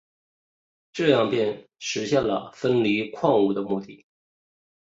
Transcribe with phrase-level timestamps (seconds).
[0.93, 4.03] 这样便实现了分离矿物的目的。